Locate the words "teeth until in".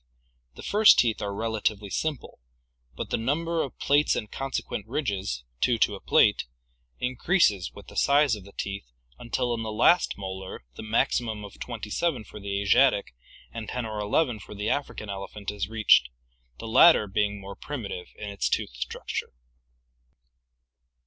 8.51-9.61